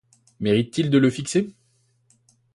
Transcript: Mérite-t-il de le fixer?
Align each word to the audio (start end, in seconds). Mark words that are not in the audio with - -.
Mérite-t-il 0.39 0.89
de 0.89 0.97
le 0.97 1.11
fixer? 1.11 1.53